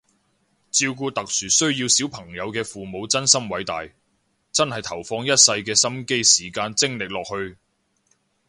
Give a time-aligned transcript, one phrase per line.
[0.71, 3.87] 照顧特殊需要小朋友嘅父母真心偉大，
[4.51, 7.55] 真係投放一世嘅心機時間精力落去